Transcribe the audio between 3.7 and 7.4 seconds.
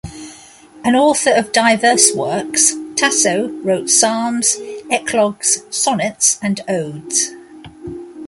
psalms, eclogues, sonnets and odes.